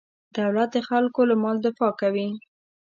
[0.37, 2.27] دولت د خلکو له مال دفاع کوي.